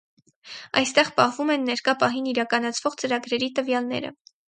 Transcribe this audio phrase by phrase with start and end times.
[0.81, 4.17] Այստեղ պահվում են ներկա պահին իրականացվող ծրագրերի տվյալները։